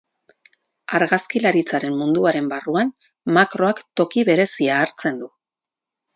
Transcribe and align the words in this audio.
Argazkilaritzaren 0.99 1.99
munduaren 1.99 2.47
barruan, 2.55 2.91
makroak 3.37 3.83
toki 4.03 4.27
berezia 4.33 4.81
hartzen 4.87 5.23
du. 5.23 5.31